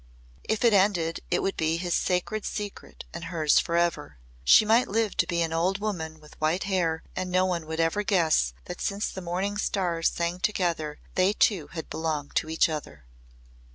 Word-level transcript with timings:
If 0.49 0.65
it 0.65 0.73
ended 0.73 1.19
it 1.29 1.43
would 1.43 1.55
be 1.55 1.77
his 1.77 1.93
sacred 1.93 2.43
secret 2.43 3.03
and 3.13 3.25
hers 3.25 3.59
forever. 3.59 4.17
She 4.43 4.65
might 4.65 4.87
live 4.87 5.15
to 5.17 5.27
be 5.27 5.43
an 5.43 5.53
old 5.53 5.77
woman 5.77 6.19
with 6.19 6.41
white 6.41 6.63
hair 6.63 7.03
and 7.15 7.29
no 7.29 7.45
one 7.45 7.67
would 7.67 7.79
ever 7.79 8.01
guess 8.01 8.51
that 8.65 8.81
since 8.81 9.11
the 9.11 9.21
morning 9.21 9.59
stars 9.59 10.09
sang 10.11 10.39
together 10.39 10.97
they 11.13 11.33
two 11.33 11.67
had 11.73 11.87
belonged 11.87 12.33
to 12.37 12.49
each 12.49 12.67
other. 12.67 13.05